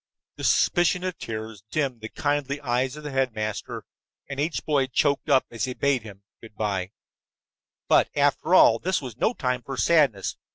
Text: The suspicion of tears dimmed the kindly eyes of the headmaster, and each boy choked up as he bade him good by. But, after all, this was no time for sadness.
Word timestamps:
The 0.37 0.43
suspicion 0.43 1.03
of 1.03 1.19
tears 1.19 1.61
dimmed 1.69 2.01
the 2.01 2.09
kindly 2.09 2.59
eyes 2.61 2.95
of 2.97 3.03
the 3.03 3.11
headmaster, 3.11 3.85
and 4.27 4.39
each 4.39 4.65
boy 4.65 4.87
choked 4.87 5.29
up 5.29 5.45
as 5.51 5.65
he 5.65 5.75
bade 5.75 6.01
him 6.01 6.23
good 6.41 6.55
by. 6.55 6.89
But, 7.87 8.09
after 8.15 8.55
all, 8.55 8.79
this 8.79 8.99
was 8.99 9.15
no 9.15 9.35
time 9.35 9.61
for 9.61 9.77
sadness. 9.77 10.37